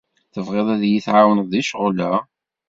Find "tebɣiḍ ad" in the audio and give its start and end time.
0.33-0.83